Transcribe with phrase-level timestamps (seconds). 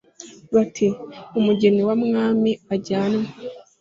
[0.63, 3.27] ati"umugeni wamwami ajyanwe